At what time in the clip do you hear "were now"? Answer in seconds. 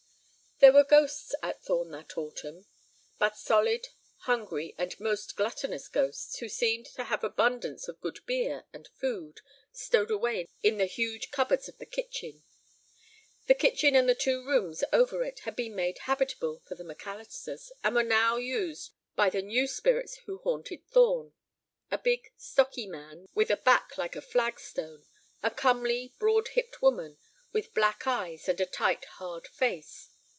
17.95-18.35